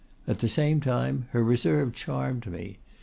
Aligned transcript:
At 0.27 0.39
the 0.39 0.49
same 0.49 0.81
time, 0.81 1.27
her 1.29 1.43
reserve 1.43 1.93
charmed 1.93 2.47
me. 2.47 2.79